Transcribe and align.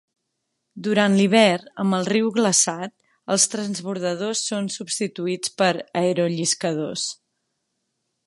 Durant 0.85 1.17
l'hivern, 1.17 1.67
amb 1.83 1.97
el 1.97 2.07
riu 2.13 2.31
glaçat, 2.37 2.93
els 3.35 3.45
transbordadors 3.55 4.41
són 4.53 4.71
substituïts 4.77 5.53
per 5.63 5.71
aerolliscadors. 6.01 7.05